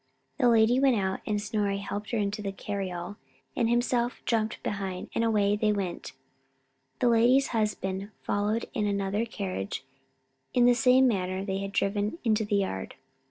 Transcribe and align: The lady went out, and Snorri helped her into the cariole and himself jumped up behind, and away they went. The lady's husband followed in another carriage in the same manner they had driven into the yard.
The 0.39 0.49
lady 0.49 0.79
went 0.79 0.95
out, 0.95 1.19
and 1.27 1.39
Snorri 1.39 1.77
helped 1.77 2.09
her 2.09 2.17
into 2.17 2.41
the 2.41 2.51
cariole 2.51 3.17
and 3.55 3.69
himself 3.69 4.19
jumped 4.25 4.55
up 4.57 4.63
behind, 4.63 5.11
and 5.13 5.23
away 5.23 5.55
they 5.55 5.71
went. 5.71 6.13
The 6.97 7.07
lady's 7.07 7.49
husband 7.49 8.09
followed 8.23 8.65
in 8.73 8.87
another 8.87 9.25
carriage 9.27 9.85
in 10.55 10.65
the 10.65 10.73
same 10.73 11.07
manner 11.07 11.45
they 11.45 11.59
had 11.59 11.71
driven 11.71 12.17
into 12.23 12.45
the 12.45 12.55
yard. 12.55 12.95